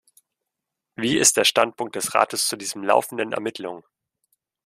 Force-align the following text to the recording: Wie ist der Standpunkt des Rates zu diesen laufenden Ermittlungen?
Wie 0.95 1.19
ist 1.19 1.37
der 1.37 1.43
Standpunkt 1.43 1.95
des 1.95 2.15
Rates 2.15 2.47
zu 2.47 2.55
diesen 2.55 2.83
laufenden 2.83 3.33
Ermittlungen? 3.33 3.83